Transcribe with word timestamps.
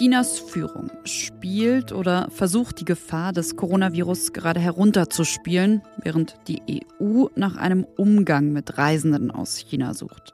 Chinas 0.00 0.38
Führung 0.38 0.90
spielt 1.04 1.92
oder 1.92 2.28
versucht 2.30 2.80
die 2.80 2.86
Gefahr 2.86 3.34
des 3.34 3.56
Coronavirus 3.56 4.32
gerade 4.32 4.58
herunterzuspielen, 4.58 5.82
während 6.02 6.36
die 6.48 6.62
EU 7.02 7.26
nach 7.36 7.56
einem 7.56 7.84
Umgang 7.98 8.50
mit 8.50 8.78
Reisenden 8.78 9.30
aus 9.30 9.58
China 9.58 9.92
sucht. 9.92 10.32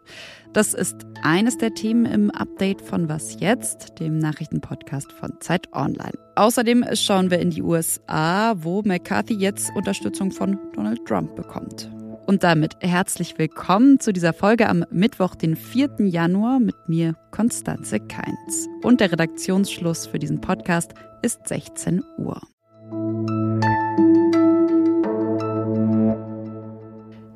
Das 0.53 0.73
ist 0.73 0.95
eines 1.25 1.59
der 1.59 1.75
Themen 1.75 2.07
im 2.07 2.31
Update 2.31 2.81
von 2.81 3.09
Was 3.09 3.41
jetzt, 3.41 3.99
dem 3.99 4.19
Nachrichtenpodcast 4.19 5.11
von 5.11 5.33
Zeit 5.41 5.73
Online. 5.73 6.17
Außerdem 6.37 6.85
schauen 6.93 7.33
wir 7.33 7.41
in 7.41 7.51
die 7.51 7.63
USA, 7.63 8.55
wo 8.59 8.83
McCarthy 8.83 9.35
jetzt 9.35 9.73
Unterstützung 9.75 10.31
von 10.31 10.61
Donald 10.77 11.05
Trump 11.07 11.35
bekommt. 11.35 11.91
Und 12.27 12.43
damit 12.43 12.77
herzlich 12.81 13.39
willkommen 13.39 14.01
zu 14.01 14.13
dieser 14.13 14.33
Folge 14.33 14.69
am 14.69 14.85
Mittwoch, 14.91 15.37
den 15.37 15.55
4. 15.55 15.91
Januar 16.01 16.59
mit 16.59 16.75
mir, 16.89 17.15
Konstanze 17.31 18.01
Keins. 18.01 18.67
Und 18.83 19.01
der 19.01 19.13
Redaktionsschluss 19.13 20.09
für 20.09 20.19
diesen 20.19 20.41
Podcast 20.41 20.93
ist 21.23 21.47
16 21.47 22.03
Uhr. 22.19 22.41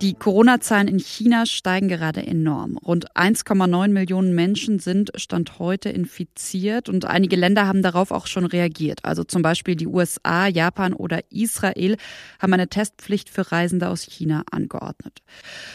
Die 0.00 0.14
Corona-Zahlen 0.14 0.88
in 0.88 0.98
China 0.98 1.44
steigen 1.44 1.88
gerade 1.88 2.26
enorm. 2.26 2.78
Rund 2.78 3.14
1,9 3.14 3.88
Millionen 3.88 4.34
Menschen 4.34 4.78
sind 4.78 5.10
Stand 5.16 5.58
heute 5.58 5.90
infiziert 5.90 6.88
und 6.88 7.04
einige 7.04 7.36
Länder 7.36 7.66
haben 7.66 7.82
darauf 7.82 8.10
auch 8.10 8.26
schon 8.26 8.46
reagiert. 8.46 9.04
Also 9.04 9.24
zum 9.24 9.42
Beispiel 9.42 9.76
die 9.76 9.86
USA, 9.86 10.46
Japan 10.46 10.94
oder 10.94 11.20
Israel 11.28 11.98
haben 12.38 12.54
eine 12.54 12.68
Testpflicht 12.68 13.28
für 13.28 13.52
Reisende 13.52 13.88
aus 13.88 14.00
China 14.00 14.42
angeordnet. 14.50 15.20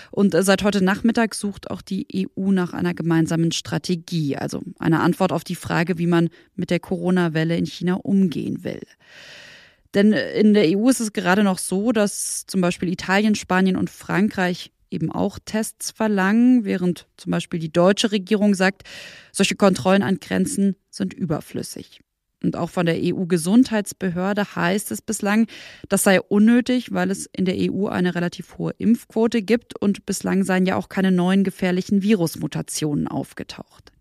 Und 0.09 0.35
seit 0.35 0.63
heute 0.63 0.83
Nachmittag 0.83 1.35
sucht 1.35 1.69
auch 1.69 1.83
die 1.83 2.27
EU 2.37 2.49
nach 2.49 2.73
einer 2.73 2.95
gemeinsamen 2.95 3.51
Strategie, 3.51 4.37
also 4.37 4.63
einer 4.79 5.03
Antwort 5.03 5.33
auf 5.33 5.43
die 5.43 5.53
Frage, 5.53 5.99
wie 5.99 6.07
man 6.07 6.29
mit 6.55 6.71
der 6.71 6.79
Corona-Welle 6.79 7.55
in 7.55 7.67
China 7.67 7.93
umgehen 7.93 8.63
will. 8.63 8.81
Denn 9.95 10.11
in 10.11 10.53
der 10.53 10.77
EU 10.77 10.89
ist 10.89 10.99
es 10.99 11.13
gerade 11.13 11.43
noch 11.43 11.57
so, 11.57 11.91
dass 11.91 12.45
zum 12.45 12.61
Beispiel 12.61 12.89
Italien, 12.89 13.33
Spanien 13.33 13.77
und 13.77 13.89
Frankreich 13.89 14.71
eben 14.91 15.11
auch 15.11 15.39
Tests 15.43 15.91
verlangen, 15.91 16.65
während 16.65 17.07
zum 17.17 17.31
Beispiel 17.31 17.59
die 17.59 17.71
deutsche 17.71 18.11
Regierung 18.11 18.53
sagt, 18.53 18.83
solche 19.31 19.55
Kontrollen 19.55 20.03
an 20.03 20.19
Grenzen 20.19 20.75
sind 20.89 21.13
überflüssig. 21.13 22.01
Und 22.43 22.55
auch 22.55 22.69
von 22.69 22.85
der 22.85 22.97
EU-Gesundheitsbehörde 22.99 24.55
heißt 24.55 24.91
es 24.91 25.01
bislang, 25.01 25.47
das 25.89 26.03
sei 26.03 26.21
unnötig, 26.21 26.93
weil 26.93 27.09
es 27.09 27.25
in 27.25 27.45
der 27.45 27.55
EU 27.57 27.87
eine 27.87 28.13
relativ 28.13 28.57
hohe 28.57 28.73
Impfquote 28.77 29.41
gibt 29.41 29.79
und 29.79 30.05
bislang 30.05 30.43
seien 30.43 30.65
ja 30.65 30.75
auch 30.75 30.89
keine 30.89 31.11
neuen 31.11 31.43
gefährlichen 31.43 32.03
Virusmutationen 32.03 33.07
aufgetaucht. 33.07 33.91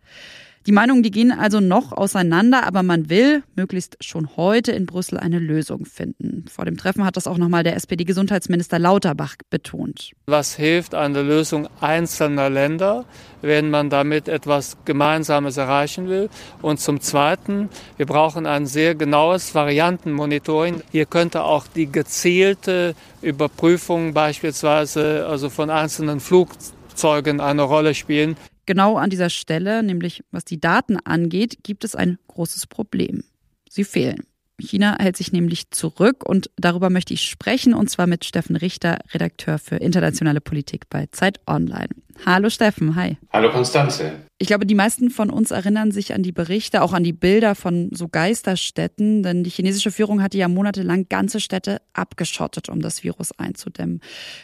Die 0.67 0.73
Meinungen, 0.73 1.03
die 1.03 1.11
gehen 1.11 1.31
also 1.31 1.61
noch 1.61 1.93
auseinander, 1.93 2.67
aber 2.67 2.83
man 2.83 3.11
will 3.11 3.43
möglichst 3.55 4.03
schon 4.03 4.35
heute 4.39 4.73
in 4.73 4.87
Brüssel 4.87 5.19
eine 5.19 5.39
Lösung 5.39 5.85
finden. 5.85 6.47
Vor 6.49 6.65
dem 6.65 6.79
Treffen 6.79 7.05
hat 7.05 7.19
das 7.19 7.27
auch 7.27 7.37
nochmal 7.37 7.65
der 7.65 7.77
SPD-Gesundheitsminister 7.77 8.79
Lauterbach 8.79 9.35
betont. 9.51 10.13
Was 10.25 10.57
hilft 10.57 10.95
eine 10.95 11.21
Lösung 11.21 11.69
einzelner 11.83 12.49
Länder, 12.49 13.05
wenn 13.43 13.69
man 13.69 13.91
damit 13.91 14.27
etwas 14.27 14.79
Gemeinsames 14.87 15.59
erreichen 15.59 16.09
will? 16.09 16.31
Und 16.63 16.81
zum 16.81 17.03
Zweiten, 17.03 17.69
wir 17.99 18.07
brauchen 18.07 18.47
ein 18.47 18.65
sehr 18.65 18.95
genaues 18.95 19.55
Variantenmonitoring. 19.55 20.81
Hier 20.91 21.05
könnte 21.05 21.43
auch 21.43 21.67
die 21.67 21.93
gezielte 21.93 22.95
Überprüfung 23.21 24.15
beispielsweise 24.15 25.27
also 25.29 25.51
von 25.51 25.69
einzelnen 25.69 26.21
Flugzeugen 26.21 27.41
eine 27.41 27.63
Rolle 27.63 27.95
spielen. 27.95 28.39
Genau 28.67 28.97
an 28.97 29.11
dieser 29.11 29.31
Stelle, 29.31 29.83
nämlich 29.83 30.25
was 30.31 30.45
die 30.45 30.61
Daten 30.61 30.99
angeht, 31.05 31.59
gibt 31.63 31.85
es 31.85 31.95
ein 31.95 32.19
großes 32.29 32.67
Problem. 32.67 33.25
Sie 33.69 33.85
fehlen. 33.85 34.25
China 34.61 34.97
hält 35.01 35.17
sich 35.17 35.33
nämlich 35.33 35.71
zurück 35.71 36.25
und 36.25 36.51
darüber 36.57 36.89
möchte 36.89 37.13
ich 37.13 37.23
sprechen 37.23 37.75
und 37.75 37.91
zwar 37.91 38.07
mit 38.07 38.25
Steffen 38.25 38.57
Richter, 38.57 38.99
Redakteur 39.13 39.59
für 39.59 39.77
internationale 39.77 40.41
Politik 40.41 40.89
bei 40.89 41.07
Zeit 41.11 41.41
Online. 41.47 41.89
Hallo 42.25 42.49
Steffen, 42.49 42.95
hi. 42.95 43.17
Hallo 43.33 43.51
Konstanze. 43.51 44.13
Ich 44.39 44.47
glaube, 44.47 44.67
die 44.67 44.77
meisten 44.77 45.11
von 45.11 45.31
uns 45.31 45.51
erinnern 45.51 45.91
sich 45.91 46.15
an 46.15 46.23
die 46.23 46.31
Berichte, 46.31 46.83
auch 46.83 46.93
an 46.93 47.03
die 47.03 47.13
Bilder 47.13 47.57
von 47.57 47.91
so 47.93 48.09
Geisterstädten, 48.09 49.25
denn 49.25 49.43
die 49.43 49.51
chinesische 49.51 49.91
Führung 49.91 50.23
hatte 50.23 50.39
ja 50.39 50.47
monatelang 50.47 51.09
ganze 51.09 51.41
Städte 51.41 51.81
abgeschottet, 51.93 52.69
um 52.69 52.81
das 52.81 53.03
Virus 53.03 53.37
einzudämmen. 53.39 54.01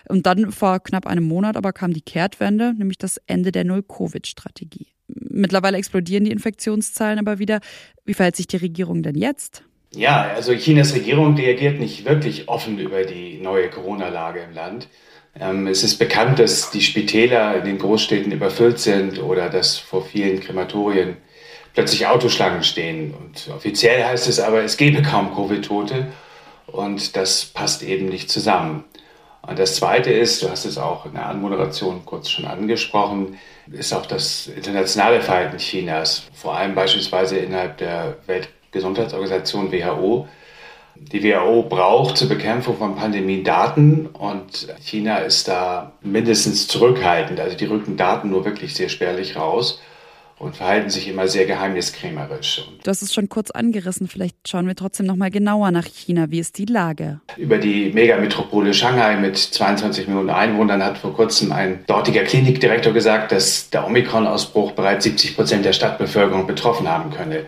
Und 0.09 0.27
dann 0.27 0.51
vor 0.51 0.81
knapp 0.81 1.07
einem 1.07 1.25
Monat 1.25 1.57
aber 1.57 1.73
kam 1.73 1.93
die 1.93 2.03
Kehrtwende, 2.03 2.75
nämlich 2.75 2.99
das 2.99 3.19
Ende 3.27 3.53
der 3.53 3.65
Null-Covid-Strategie. 3.65 4.89
Mittlerweile 5.07 5.77
explodieren 5.77 6.25
die 6.25 6.31
Infektionszahlen 6.31 7.19
aber 7.19 7.39
wieder. 7.39 7.61
Wie 8.05 8.15
verhält 8.15 8.37
sich 8.37 8.47
die 8.47 8.57
Regierung 8.57 9.03
denn 9.03 9.17
jetzt? 9.17 9.65
Ja, 9.93 10.23
also 10.35 10.55
Chinas 10.55 10.95
Regierung 10.95 11.35
reagiert 11.35 11.81
nicht 11.81 12.05
wirklich 12.05 12.49
offen 12.49 12.79
über 12.79 13.03
die 13.05 13.39
neue 13.39 13.69
Corona-Lage 13.71 14.41
im 14.41 14.55
Land. 14.55 14.89
Ähm, 15.39 15.67
es 15.67 15.83
ist 15.83 15.99
bekannt, 15.99 16.39
dass 16.39 16.71
die 16.71 16.81
Spitäler 16.81 17.57
in 17.57 17.65
den 17.65 17.79
Großstädten 17.79 18.31
überfüllt 18.31 18.79
sind 18.79 19.21
oder 19.21 19.49
dass 19.49 19.79
vor 19.79 20.05
vielen 20.05 20.41
Krematorien 20.41 21.17
plötzlich 21.75 22.07
Autoschlangen 22.07 22.63
stehen. 22.63 23.15
Und 23.15 23.53
offiziell 23.53 24.05
heißt 24.05 24.29
es 24.29 24.39
aber, 24.39 24.63
es 24.63 24.77
gebe 24.77 25.03
kaum 25.03 25.35
Covid-Tote 25.35 26.07
und 26.67 27.17
das 27.17 27.45
passt 27.47 27.83
eben 27.83 28.07
nicht 28.07 28.31
zusammen. 28.31 28.85
Und 29.43 29.59
das 29.59 29.75
Zweite 29.77 30.13
ist, 30.13 30.43
du 30.43 30.51
hast 30.51 30.67
es 30.67 30.79
auch 30.79 31.07
in 31.07 31.15
der 31.15 31.27
Anmoderation 31.27 32.05
kurz 32.05 32.29
schon 32.29 32.45
angesprochen, 32.45 33.39
ist 33.73 33.93
auch 33.93 34.07
das 34.07 34.47
internationale 34.47 35.21
Verhalten 35.21 35.57
Chinas, 35.57 36.29
vor 36.33 36.57
allem 36.57 36.75
beispielsweise 36.77 37.39
innerhalb 37.39 37.79
der 37.79 38.19
Welt 38.27 38.49
Gesundheitsorganisation 38.73 39.73
WHO. 39.73 40.29
Die 40.97 41.23
WHO 41.23 41.63
braucht 41.63 42.19
zur 42.19 42.29
Bekämpfung 42.29 42.77
von 42.77 42.95
Pandemien 42.95 43.43
Daten 43.43 44.07
und 44.07 44.69
China 44.81 45.19
ist 45.19 45.49
da 45.49 45.93
mindestens 46.03 46.69
zurückhaltend. 46.69 47.41
Also 47.41 47.57
die 47.57 47.65
rücken 47.65 47.97
Daten 47.97 48.31
nur 48.31 48.45
wirklich 48.45 48.75
sehr 48.75 48.89
spärlich 48.89 49.37
raus 49.37 49.81
und 50.41 50.57
verhalten 50.57 50.89
sich 50.89 51.07
immer 51.07 51.29
sehr 51.29 51.45
geheimniskrämerisch. 51.45 52.67
Du 52.83 52.91
hast 52.91 53.03
es 53.03 53.13
schon 53.13 53.29
kurz 53.29 53.51
angerissen, 53.51 54.09
vielleicht 54.09 54.37
schauen 54.49 54.67
wir 54.67 54.75
trotzdem 54.75 55.07
noch 55.07 55.17
mal 55.17 55.31
genauer 55.31 55.71
nach 55.71 55.87
China. 55.87 56.31
Wie 56.31 56.39
ist 56.39 56.57
die 56.59 56.65
Lage? 56.65 57.21
Über 57.37 57.59
die 57.59 57.93
Megametropole 57.93 58.73
Shanghai 58.73 59.17
mit 59.17 59.37
22 59.37 60.09
Millionen 60.09 60.31
Einwohnern 60.31 60.83
hat 60.83 60.97
vor 60.97 61.15
kurzem 61.15 61.53
ein 61.53 61.85
dortiger 61.87 62.25
Klinikdirektor 62.25 62.93
gesagt, 62.93 63.33
dass 63.33 63.69
der 63.71 63.87
Omikron-Ausbruch 63.87 64.73
bereits 64.73 65.05
70 65.05 65.37
Prozent 65.37 65.65
der 65.67 65.75
Stadtbevölkerung 65.75 66.47
betroffen 66.47 66.89
haben 66.89 67.11
könne 67.11 67.45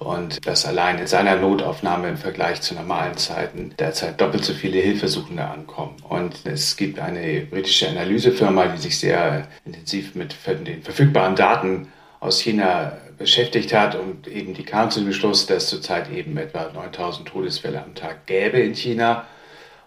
und 0.00 0.46
dass 0.46 0.64
allein 0.64 0.98
in 0.98 1.06
seiner 1.06 1.36
Notaufnahme 1.36 2.08
im 2.08 2.16
Vergleich 2.16 2.62
zu 2.62 2.74
normalen 2.74 3.18
Zeiten 3.18 3.74
derzeit 3.78 4.18
doppelt 4.18 4.44
so 4.44 4.54
viele 4.54 4.78
Hilfesuchende 4.78 5.44
ankommen. 5.44 5.96
Und 6.08 6.46
es 6.46 6.78
gibt 6.78 6.98
eine 6.98 7.42
britische 7.42 7.86
Analysefirma, 7.90 8.68
die 8.68 8.80
sich 8.80 8.98
sehr 8.98 9.46
intensiv 9.66 10.14
mit 10.14 10.34
den 10.66 10.82
verfügbaren 10.82 11.36
Daten 11.36 11.92
aus 12.18 12.40
China 12.40 12.96
beschäftigt 13.18 13.74
hat 13.74 13.94
und 13.94 14.26
eben 14.26 14.54
die 14.54 14.62
kam 14.62 14.90
zum 14.90 15.04
Beschluss, 15.04 15.44
dass 15.44 15.68
zurzeit 15.68 16.10
eben 16.10 16.38
etwa 16.38 16.70
9000 16.72 17.28
Todesfälle 17.28 17.82
am 17.82 17.94
Tag 17.94 18.26
gäbe 18.26 18.58
in 18.58 18.74
China 18.74 19.26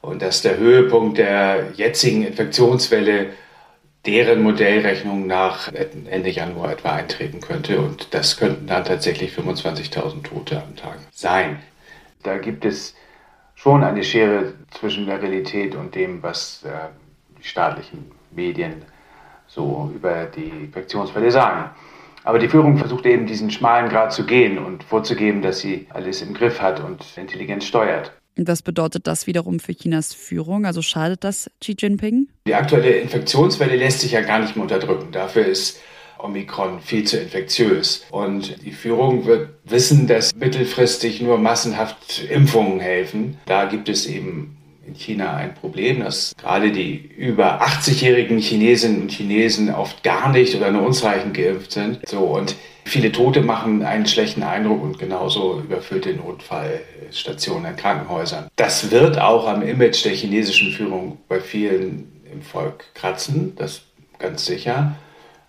und 0.01 0.21
dass 0.21 0.43
der 0.43 0.57
Höhepunkt 0.57 1.17
der 1.17 1.71
jetzigen 1.75 2.23
Infektionswelle 2.23 3.31
deren 4.05 4.43
Modellrechnung 4.43 5.27
nach 5.27 5.71
Ende 5.71 6.29
Januar 6.29 6.73
etwa 6.73 6.93
eintreten 6.93 7.39
könnte. 7.39 7.79
Und 7.79 8.13
das 8.13 8.37
könnten 8.37 8.67
dann 8.67 8.83
tatsächlich 8.83 9.33
25.000 9.33 10.23
Tote 10.23 10.61
am 10.61 10.75
Tag 10.75 10.99
sein. 11.11 11.59
Da 12.23 12.37
gibt 12.37 12.65
es 12.65 12.95
schon 13.55 13.83
eine 13.83 14.03
Schere 14.03 14.53
zwischen 14.71 15.05
der 15.05 15.21
Realität 15.21 15.75
und 15.75 15.95
dem, 15.95 16.21
was 16.21 16.63
äh, 16.63 16.89
die 17.39 17.47
staatlichen 17.47 18.11
Medien 18.31 18.83
so 19.47 19.91
über 19.95 20.25
die 20.25 20.49
Infektionsfälle 20.49 21.31
sagen. 21.31 21.69
Aber 22.25 22.39
die 22.39 22.47
Führung 22.47 22.77
versucht 22.77 23.05
eben 23.05 23.25
diesen 23.25 23.51
schmalen 23.51 23.89
Grad 23.89 24.13
zu 24.13 24.25
gehen 24.25 24.57
und 24.57 24.83
vorzugeben, 24.83 25.41
dass 25.41 25.59
sie 25.59 25.87
alles 25.89 26.21
im 26.21 26.33
Griff 26.33 26.61
hat 26.61 26.79
und 26.79 27.05
intelligent 27.17 27.63
steuert. 27.63 28.13
Was 28.35 28.61
bedeutet 28.61 29.07
das 29.07 29.27
wiederum 29.27 29.59
für 29.59 29.73
Chinas 29.73 30.13
Führung? 30.13 30.65
Also 30.65 30.81
schadet 30.81 31.23
das 31.23 31.49
Xi 31.61 31.75
Jinping? 31.77 32.27
Die 32.47 32.55
aktuelle 32.55 32.91
Infektionswelle 32.97 33.75
lässt 33.75 33.99
sich 33.99 34.13
ja 34.13 34.21
gar 34.21 34.39
nicht 34.39 34.55
mehr 34.55 34.63
unterdrücken. 34.63 35.11
Dafür 35.11 35.45
ist 35.45 35.79
Omikron 36.17 36.79
viel 36.79 37.03
zu 37.03 37.17
infektiös. 37.17 38.05
Und 38.09 38.63
die 38.65 38.71
Führung 38.71 39.25
wird 39.25 39.49
wissen, 39.65 40.07
dass 40.07 40.33
mittelfristig 40.35 41.21
nur 41.21 41.37
massenhaft 41.37 42.23
Impfungen 42.23 42.79
helfen. 42.79 43.37
Da 43.45 43.65
gibt 43.65 43.89
es 43.89 44.07
eben 44.07 44.57
in 44.85 44.95
China 44.95 45.35
ein 45.35 45.53
Problem, 45.53 45.99
dass 45.99 46.33
gerade 46.37 46.71
die 46.71 46.95
über 46.95 47.61
80-jährigen 47.61 48.39
Chinesinnen 48.39 49.01
und 49.01 49.11
Chinesen 49.11 49.69
oft 49.69 50.03
gar 50.03 50.31
nicht 50.31 50.55
oder 50.55 50.71
nur 50.71 50.83
unzureichend 50.83 51.33
geimpft 51.33 51.71
sind. 51.71 51.99
So 52.07 52.19
und 52.19 52.55
Viele 52.85 53.11
Tote 53.11 53.41
machen 53.41 53.83
einen 53.83 54.05
schlechten 54.05 54.43
Eindruck 54.43 54.83
und 54.83 54.99
genauso 54.99 55.59
überfüllte 55.59 56.13
Notfallstationen 56.13 57.71
in 57.71 57.75
Krankenhäusern. 57.77 58.47
Das 58.55 58.91
wird 58.91 59.19
auch 59.19 59.47
am 59.47 59.61
Image 59.61 60.03
der 60.05 60.13
chinesischen 60.13 60.71
Führung 60.71 61.17
bei 61.27 61.39
vielen 61.39 62.11
im 62.31 62.41
Volk 62.41 62.85
kratzen, 62.93 63.55
das 63.55 63.83
ganz 64.19 64.45
sicher. 64.45 64.95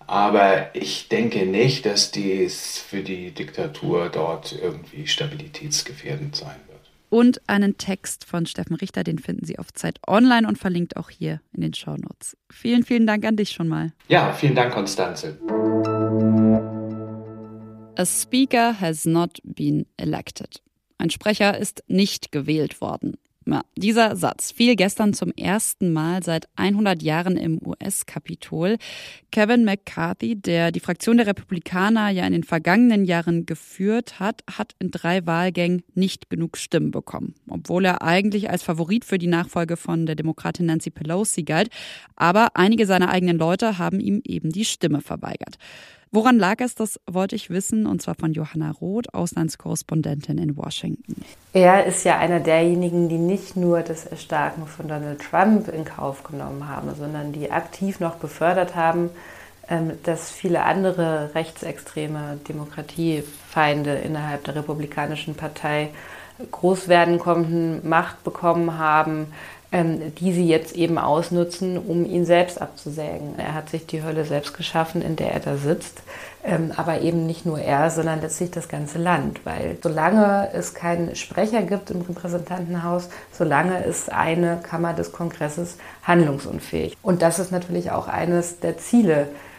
Aber 0.07 0.75
ich 0.75 1.09
denke 1.09 1.45
nicht, 1.45 1.85
dass 1.85 2.11
dies 2.11 2.77
für 2.77 3.01
die 3.01 3.31
Diktatur 3.31 4.09
dort 4.09 4.57
irgendwie 4.61 5.07
stabilitätsgefährdend 5.07 6.35
sein 6.35 6.57
wird. 6.67 6.75
Und 7.09 7.41
einen 7.47 7.77
Text 7.77 8.25
von 8.25 8.45
Steffen 8.45 8.75
Richter, 8.75 9.03
den 9.03 9.19
finden 9.19 9.45
Sie 9.45 9.57
auf 9.57 9.73
Zeit 9.73 9.99
Online 10.07 10.47
und 10.47 10.57
verlinkt 10.57 10.97
auch 10.97 11.09
hier 11.09 11.41
in 11.53 11.61
den 11.61 11.73
Shownotes. 11.73 12.37
Vielen, 12.51 12.83
vielen 12.83 13.07
Dank 13.07 13.25
an 13.25 13.35
dich 13.35 13.51
schon 13.51 13.67
mal. 13.67 13.93
Ja, 14.07 14.33
vielen 14.33 14.55
Dank, 14.55 14.73
Konstanze. 14.73 15.37
A 17.97 18.05
speaker 18.05 18.73
has 18.81 19.05
not 19.05 19.39
been 19.45 19.85
elected. 19.95 20.61
Ein 20.97 21.09
Sprecher 21.09 21.57
ist 21.57 21.81
nicht 21.87 22.33
gewählt 22.33 22.81
worden. 22.81 23.15
Ja, 23.47 23.61
dieser 23.77 24.15
Satz 24.15 24.51
fiel 24.51 24.75
gestern 24.75 25.13
zum 25.13 25.31
ersten 25.31 25.93
Mal 25.93 26.23
seit 26.23 26.49
100 26.55 27.01
Jahren 27.03 27.37
im 27.37 27.61
US-Kapitol. 27.65 28.77
Kevin 29.31 29.63
McCarthy, 29.63 30.35
der 30.35 30.71
die 30.71 30.79
Fraktion 30.79 31.17
der 31.17 31.27
Republikaner 31.27 32.09
ja 32.09 32.25
in 32.25 32.33
den 32.33 32.43
vergangenen 32.43 33.05
Jahren 33.05 33.45
geführt 33.45 34.19
hat, 34.19 34.43
hat 34.51 34.73
in 34.79 34.89
drei 34.91 35.25
Wahlgängen 35.25 35.83
nicht 35.93 36.29
genug 36.29 36.57
Stimmen 36.57 36.91
bekommen, 36.91 37.35
obwohl 37.47 37.85
er 37.85 38.01
eigentlich 38.01 38.49
als 38.49 38.63
Favorit 38.63 39.05
für 39.05 39.19
die 39.19 39.27
Nachfolge 39.27 39.77
von 39.77 40.05
der 40.05 40.15
Demokratin 40.15 40.65
Nancy 40.65 40.89
Pelosi 40.89 41.43
galt. 41.43 41.69
Aber 42.15 42.57
einige 42.57 42.87
seiner 42.87 43.09
eigenen 43.09 43.37
Leute 43.37 43.77
haben 43.77 43.99
ihm 43.99 44.21
eben 44.25 44.49
die 44.49 44.65
Stimme 44.65 45.01
verweigert. 45.01 45.57
Woran 46.11 46.37
lag 46.37 46.55
es, 46.59 46.75
das 46.75 46.99
wollte 47.09 47.35
ich 47.35 47.49
wissen, 47.49 47.85
und 47.85 48.01
zwar 48.01 48.15
von 48.15 48.31
Johanna 48.31 48.71
Roth, 48.71 49.13
Auslandskorrespondentin 49.13 50.37
in 50.37 50.55
Washington. 50.55 51.21
Er 51.53 51.85
ist 51.85 52.03
ja 52.05 52.17
einer 52.17 52.39
derjenigen, 52.39 53.09
die 53.09 53.17
nicht 53.17 53.55
nur 53.55 53.81
das 53.81 54.05
Erstarken 54.05 54.67
von 54.67 54.87
Donald 54.87 55.21
Trump 55.21 55.67
in 55.67 55.83
Kauf 55.83 56.23
genommen 56.23 56.67
haben, 56.67 56.93
sondern 56.95 57.33
die 57.33 57.51
aktiv 57.51 57.99
noch 57.99 58.15
befördert 58.15 58.75
haben, 58.75 59.09
ähm, 59.67 59.93
dass 60.03 60.31
viele 60.31 60.63
andere 60.63 61.31
rechtsextreme 61.33 62.39
Demokratiefeinde 62.47 63.95
innerhalb 63.95 64.43
der 64.43 64.55
Republikanischen 64.55 65.35
Partei 65.35 65.89
groß 66.51 66.87
werden 66.87 67.17
konnten, 67.19 67.87
Macht 67.87 68.23
bekommen 68.23 68.77
haben, 68.77 69.27
die 69.83 70.31
sie 70.31 70.47
jetzt 70.47 70.75
eben 70.75 70.97
ausnutzen, 70.97 71.77
um 71.77 72.05
ihn 72.05 72.25
selbst 72.25 72.61
abzusägen. 72.61 73.37
Er 73.37 73.53
hat 73.53 73.69
sich 73.69 73.85
die 73.85 74.03
Hölle 74.03 74.25
selbst 74.25 74.55
geschaffen, 74.55 75.01
in 75.01 75.15
der 75.15 75.31
er 75.31 75.39
da 75.39 75.57
sitzt. 75.57 76.01
Ähm, 76.43 76.71
aber 76.75 77.01
eben 77.01 77.25
nicht 77.25 77.45
nur 77.45 77.59
er, 77.59 77.89
sondern 77.89 78.21
letztlich 78.21 78.51
das 78.51 78.67
ganze 78.67 78.99
Land. 78.99 79.41
Weil 79.45 79.77
solange 79.81 80.49
es 80.53 80.73
keinen 80.73 81.15
Sprecher 81.15 81.63
gibt 81.63 81.89
im 81.89 82.01
Repräsentantenhaus, 82.01 83.09
solange 83.31 83.83
ist 83.83 84.11
eine 84.11 84.59
Kammer 84.61 84.93
des 84.93 85.11
Kongresses 85.11 85.77
handlungsunfähig. 86.03 86.95
Und 87.01 87.21
das 87.21 87.39
ist 87.39 87.51
natürlich 87.51 87.91
auch 87.91 88.07
eines 88.07 88.59
der 88.59 88.77
Ziele 88.77 89.23
ähm, 89.23 89.54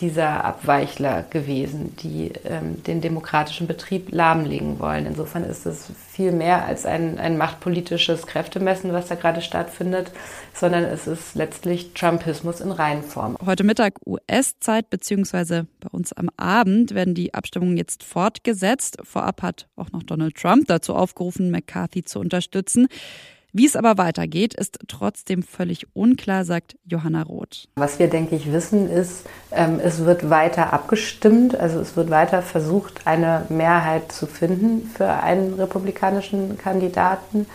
dieser 0.00 0.44
Abweichler 0.44 1.24
gewesen, 1.28 1.96
die 1.96 2.32
ähm, 2.44 2.82
den 2.84 3.00
demokratischen 3.00 3.66
Betrieb 3.66 4.12
lahmlegen 4.12 4.78
wollen. 4.78 5.06
Insofern 5.06 5.44
ist 5.44 5.66
es 5.66 5.90
viel 6.12 6.32
mehr 6.32 6.66
als 6.66 6.86
ein, 6.86 7.18
ein 7.18 7.36
machtpolitisches 7.36 8.26
Kräftemessen, 8.26 8.92
was 8.92 9.08
da 9.08 9.16
gerade 9.16 9.42
stattfindet, 9.42 10.12
sondern 10.54 10.84
es 10.84 11.06
ist 11.06 11.34
letztlich 11.34 11.92
Trumpismus 11.94 12.60
in 12.60 12.70
Reihenform. 12.70 13.36
Heute 13.44 13.64
Mittag 13.64 13.94
US-Zeit 14.06 14.88
beziehungsweise 14.88 15.66
bei 15.80 15.88
uns 15.90 16.12
am 16.12 16.28
Abend 16.36 16.94
werden 16.94 17.14
die 17.14 17.34
Abstimmungen 17.34 17.76
jetzt 17.76 18.04
fortgesetzt. 18.04 18.98
Vorab 19.02 19.42
hat 19.42 19.66
auch 19.76 19.90
noch 19.90 20.04
Donald 20.04 20.36
Trump 20.36 20.68
dazu 20.68 20.94
aufgerufen, 20.94 21.50
McCarthy 21.50 22.04
zu 22.04 22.20
unterstützen. 22.20 22.86
Wie 23.52 23.66
es 23.66 23.76
aber 23.76 23.98
weitergeht, 23.98 24.54
ist 24.54 24.78
trotzdem 24.86 25.42
völlig 25.42 25.86
unklar, 25.94 26.44
sagt 26.44 26.76
Johanna 26.84 27.22
Roth. 27.22 27.68
Was 27.76 27.98
wir, 27.98 28.08
denke 28.08 28.36
ich, 28.36 28.52
wissen, 28.52 28.88
ist, 28.88 29.26
ähm, 29.50 29.80
es 29.82 30.04
wird 30.04 30.30
weiter 30.30 30.72
abgestimmt. 30.72 31.58
Also 31.58 31.80
es 31.80 31.96
wird 31.96 32.10
weiter 32.10 32.42
versucht, 32.42 33.06
eine 33.06 33.46
Mehrheit 33.48 34.12
zu 34.12 34.26
finden 34.26 34.88
für 34.94 35.08
einen 35.08 35.54
republikanischen 35.54 36.58
Kandidaten 36.58 37.46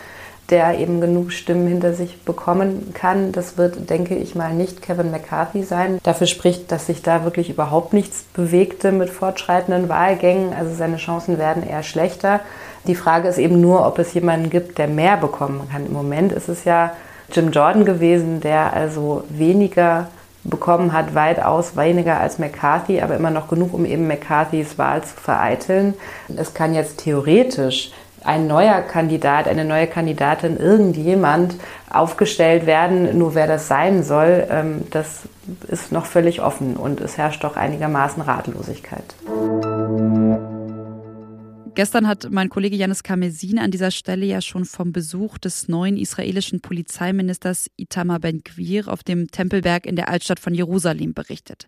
der 0.50 0.78
eben 0.78 1.00
genug 1.00 1.32
Stimmen 1.32 1.66
hinter 1.66 1.92
sich 1.92 2.22
bekommen 2.22 2.92
kann. 2.94 3.32
Das 3.32 3.58
wird, 3.58 3.90
denke 3.90 4.14
ich 4.16 4.34
mal, 4.34 4.54
nicht 4.54 4.82
Kevin 4.82 5.10
McCarthy 5.10 5.64
sein. 5.64 5.98
Dafür 6.02 6.26
spricht, 6.26 6.70
dass 6.70 6.86
sich 6.86 7.02
da 7.02 7.24
wirklich 7.24 7.50
überhaupt 7.50 7.92
nichts 7.92 8.24
bewegte 8.32 8.92
mit 8.92 9.10
fortschreitenden 9.10 9.88
Wahlgängen. 9.88 10.52
Also 10.52 10.74
seine 10.74 10.98
Chancen 10.98 11.38
werden 11.38 11.66
eher 11.66 11.82
schlechter. 11.82 12.40
Die 12.86 12.94
Frage 12.94 13.28
ist 13.28 13.38
eben 13.38 13.60
nur, 13.60 13.86
ob 13.86 13.98
es 13.98 14.14
jemanden 14.14 14.50
gibt, 14.50 14.78
der 14.78 14.86
mehr 14.86 15.16
bekommen 15.16 15.62
kann. 15.70 15.86
Im 15.86 15.92
Moment 15.92 16.32
ist 16.32 16.48
es 16.48 16.64
ja 16.64 16.92
Jim 17.32 17.50
Jordan 17.50 17.84
gewesen, 17.84 18.40
der 18.40 18.72
also 18.72 19.24
weniger 19.28 20.08
bekommen 20.44 20.92
hat, 20.92 21.14
weitaus 21.14 21.76
weniger 21.76 22.20
als 22.20 22.38
McCarthy, 22.38 23.00
aber 23.00 23.16
immer 23.16 23.30
noch 23.30 23.48
genug, 23.48 23.74
um 23.74 23.84
eben 23.84 24.06
McCarthys 24.06 24.78
Wahl 24.78 25.02
zu 25.02 25.16
vereiteln. 25.16 25.94
Es 26.36 26.54
kann 26.54 26.74
jetzt 26.74 26.98
theoretisch 26.98 27.90
ein 28.24 28.46
neuer 28.46 28.80
Kandidat, 28.80 29.48
eine 29.48 29.64
neue 29.64 29.86
Kandidatin, 29.86 30.56
irgendjemand 30.56 31.54
aufgestellt 31.90 32.66
werden. 32.66 33.18
Nur 33.18 33.34
wer 33.34 33.46
das 33.46 33.68
sein 33.68 34.02
soll, 34.02 34.46
ähm, 34.50 34.84
das 34.90 35.22
ist 35.68 35.92
noch 35.92 36.06
völlig 36.06 36.42
offen 36.42 36.76
und 36.76 37.00
es 37.00 37.18
herrscht 37.18 37.44
doch 37.44 37.56
einigermaßen 37.56 38.22
Ratlosigkeit. 38.22 39.14
Gestern 41.76 42.08
hat 42.08 42.28
mein 42.30 42.48
Kollege 42.48 42.74
Janis 42.74 43.02
Kamesin 43.02 43.58
an 43.58 43.70
dieser 43.70 43.90
Stelle 43.90 44.24
ja 44.24 44.40
schon 44.40 44.64
vom 44.64 44.92
Besuch 44.92 45.36
des 45.36 45.68
neuen 45.68 45.98
israelischen 45.98 46.62
Polizeiministers 46.62 47.70
Itamar 47.76 48.18
Ben-Gvir 48.18 48.88
auf 48.88 49.04
dem 49.04 49.30
Tempelberg 49.30 49.84
in 49.84 49.94
der 49.94 50.08
Altstadt 50.08 50.40
von 50.40 50.54
Jerusalem 50.54 51.12
berichtet. 51.12 51.66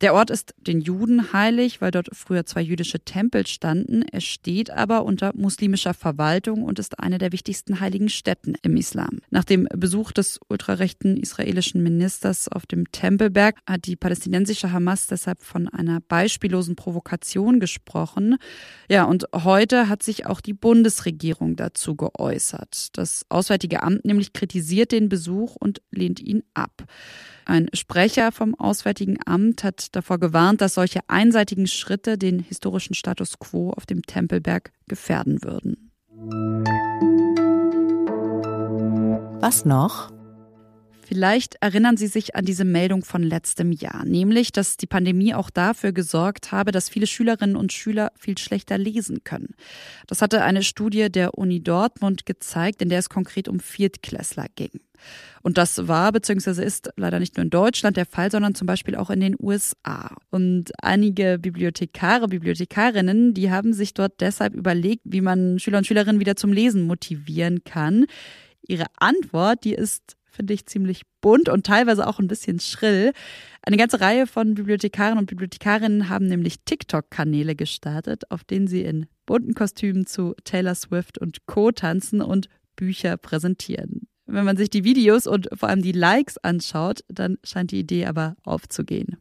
Der 0.00 0.14
Ort 0.14 0.30
ist 0.30 0.54
den 0.58 0.80
Juden 0.80 1.32
heilig, 1.32 1.80
weil 1.80 1.90
dort 1.90 2.08
früher 2.12 2.44
zwei 2.44 2.60
jüdische 2.60 2.98
Tempel 2.98 3.46
standen. 3.46 4.02
Er 4.02 4.20
steht 4.20 4.70
aber 4.70 5.04
unter 5.04 5.30
muslimischer 5.34 5.94
Verwaltung 5.94 6.64
und 6.64 6.78
ist 6.78 6.98
eine 6.98 7.18
der 7.18 7.32
wichtigsten 7.32 7.80
heiligen 7.80 8.08
Stätten 8.08 8.56
im 8.62 8.76
Islam. 8.76 9.20
Nach 9.30 9.44
dem 9.44 9.68
Besuch 9.74 10.12
des 10.12 10.38
ultrarechten 10.48 11.16
israelischen 11.16 11.82
Ministers 11.82 12.48
auf 12.48 12.66
dem 12.66 12.90
Tempelberg 12.90 13.60
hat 13.66 13.86
die 13.86 13.96
palästinensische 13.96 14.72
Hamas 14.72 15.06
deshalb 15.06 15.42
von 15.42 15.68
einer 15.68 16.00
beispiellosen 16.00 16.76
Provokation 16.76 17.58
gesprochen. 17.58 18.36
Ja, 18.90 19.04
und 19.04 19.32
heute 19.44 19.88
hat 19.88 20.02
sich 20.02 20.26
auch 20.26 20.40
die 20.40 20.52
Bundesregierung 20.52 21.56
dazu 21.56 21.96
geäußert. 21.96 22.96
Das 22.96 23.24
Auswärtige 23.28 23.82
Amt 23.82 24.04
nämlich 24.04 24.32
kritisiert 24.32 24.92
den 24.92 25.08
Besuch 25.08 25.56
und 25.56 25.82
lehnt 25.90 26.20
ihn 26.20 26.42
ab. 26.54 26.84
Ein 27.44 27.68
Sprecher 27.74 28.32
vom 28.32 28.54
Auswärtigen 28.54 29.18
Amt 29.24 29.64
hat 29.64 29.94
davor 29.94 30.18
gewarnt, 30.18 30.60
dass 30.60 30.74
solche 30.74 31.00
einseitigen 31.08 31.66
Schritte 31.66 32.18
den 32.18 32.40
historischen 32.40 32.94
Status 32.94 33.38
quo 33.38 33.70
auf 33.70 33.86
dem 33.86 34.02
Tempelberg 34.02 34.72
gefährden 34.88 35.42
würden. 35.44 35.90
Was 39.40 39.64
noch? 39.64 40.15
Vielleicht 41.06 41.54
erinnern 41.60 41.96
Sie 41.96 42.08
sich 42.08 42.34
an 42.34 42.44
diese 42.44 42.64
Meldung 42.64 43.04
von 43.04 43.22
letztem 43.22 43.70
Jahr, 43.70 44.04
nämlich, 44.04 44.50
dass 44.50 44.76
die 44.76 44.88
Pandemie 44.88 45.34
auch 45.34 45.50
dafür 45.50 45.92
gesorgt 45.92 46.50
habe, 46.50 46.72
dass 46.72 46.88
viele 46.88 47.06
Schülerinnen 47.06 47.54
und 47.54 47.72
Schüler 47.72 48.10
viel 48.18 48.36
schlechter 48.36 48.76
lesen 48.76 49.22
können. 49.22 49.54
Das 50.08 50.20
hatte 50.20 50.42
eine 50.42 50.64
Studie 50.64 51.08
der 51.08 51.38
Uni 51.38 51.62
Dortmund 51.62 52.26
gezeigt, 52.26 52.82
in 52.82 52.88
der 52.88 52.98
es 52.98 53.08
konkret 53.08 53.46
um 53.46 53.60
Viertklässler 53.60 54.46
ging. 54.56 54.80
Und 55.42 55.58
das 55.58 55.86
war 55.86 56.10
bzw. 56.10 56.64
ist 56.64 56.90
leider 56.96 57.20
nicht 57.20 57.36
nur 57.36 57.44
in 57.44 57.50
Deutschland 57.50 57.96
der 57.96 58.06
Fall, 58.06 58.32
sondern 58.32 58.56
zum 58.56 58.66
Beispiel 58.66 58.96
auch 58.96 59.10
in 59.10 59.20
den 59.20 59.36
USA. 59.38 60.16
Und 60.30 60.72
einige 60.82 61.38
Bibliothekare, 61.38 62.26
Bibliothekarinnen, 62.26 63.32
die 63.32 63.52
haben 63.52 63.74
sich 63.74 63.94
dort 63.94 64.20
deshalb 64.20 64.54
überlegt, 64.54 65.02
wie 65.04 65.20
man 65.20 65.60
Schüler 65.60 65.78
und 65.78 65.86
Schülerinnen 65.86 66.18
wieder 66.18 66.34
zum 66.34 66.52
Lesen 66.52 66.82
motivieren 66.82 67.62
kann. 67.62 68.06
Ihre 68.66 68.86
Antwort, 68.98 69.62
die 69.62 69.74
ist 69.74 70.16
finde 70.36 70.54
ich 70.54 70.66
ziemlich 70.66 71.02
bunt 71.20 71.48
und 71.48 71.66
teilweise 71.66 72.06
auch 72.06 72.18
ein 72.18 72.28
bisschen 72.28 72.60
schrill. 72.60 73.12
Eine 73.62 73.76
ganze 73.76 74.00
Reihe 74.00 74.26
von 74.26 74.54
Bibliothekaren 74.54 75.18
und 75.18 75.26
Bibliothekarinnen 75.26 76.08
haben 76.08 76.26
nämlich 76.26 76.60
TikTok-Kanäle 76.64 77.56
gestartet, 77.56 78.30
auf 78.30 78.44
denen 78.44 78.68
sie 78.68 78.82
in 78.82 79.06
bunten 79.24 79.54
Kostümen 79.54 80.06
zu 80.06 80.34
Taylor 80.44 80.74
Swift 80.74 81.18
und 81.18 81.46
Co. 81.46 81.72
tanzen 81.72 82.20
und 82.20 82.48
Bücher 82.76 83.16
präsentieren. 83.16 84.06
Wenn 84.26 84.44
man 84.44 84.56
sich 84.56 84.70
die 84.70 84.84
Videos 84.84 85.26
und 85.26 85.48
vor 85.54 85.68
allem 85.68 85.82
die 85.82 85.92
Likes 85.92 86.36
anschaut, 86.38 87.00
dann 87.08 87.38
scheint 87.42 87.70
die 87.70 87.80
Idee 87.80 88.06
aber 88.06 88.36
aufzugehen. 88.44 89.16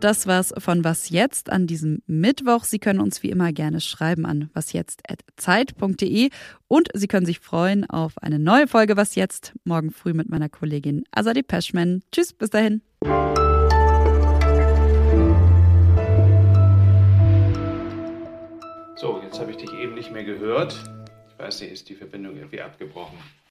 Das 0.00 0.28
war's 0.28 0.54
von 0.56 0.84
Was 0.84 1.10
Jetzt 1.10 1.50
an 1.50 1.66
diesem 1.66 2.02
Mittwoch. 2.06 2.62
Sie 2.62 2.78
können 2.78 3.00
uns 3.00 3.24
wie 3.24 3.30
immer 3.30 3.52
gerne 3.52 3.80
schreiben 3.80 4.26
an 4.26 4.48
wasjetzt.zeit.de 4.54 6.30
und 6.68 6.88
Sie 6.94 7.08
können 7.08 7.26
sich 7.26 7.40
freuen 7.40 7.84
auf 7.90 8.16
eine 8.22 8.38
neue 8.38 8.68
Folge 8.68 8.96
Was 8.96 9.16
Jetzt 9.16 9.54
morgen 9.64 9.90
früh 9.90 10.12
mit 10.12 10.28
meiner 10.28 10.48
Kollegin 10.48 11.02
Azadi 11.10 11.42
Peschman. 11.42 12.02
Tschüss, 12.12 12.32
bis 12.32 12.50
dahin. 12.50 12.80
So, 18.94 19.20
jetzt 19.24 19.40
habe 19.40 19.50
ich 19.50 19.56
dich 19.56 19.72
eben 19.72 19.94
nicht 19.94 20.12
mehr 20.12 20.24
gehört. 20.24 20.78
Ich 21.28 21.38
weiß 21.44 21.60
nicht, 21.62 21.72
ist 21.72 21.88
die 21.88 21.96
Verbindung 21.96 22.36
irgendwie 22.36 22.60
abgebrochen? 22.60 23.18